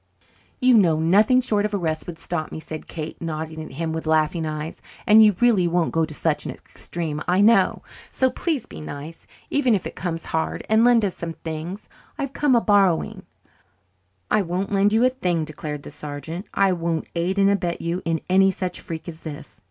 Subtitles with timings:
[0.59, 4.07] "You know nothing short of arrest would stop me," said Kate, nodding at him with
[4.07, 7.83] laughing eyes, "and you really won't go to such an extreme, I know.
[8.11, 11.87] So please be nice, even if it comes hard, and lend us some things.
[12.17, 13.27] I've come a borrying."
[14.31, 16.47] "I won't lend you a thing," declared the sergeant.
[16.51, 19.59] "I won't aid and abet you in any such freak as this.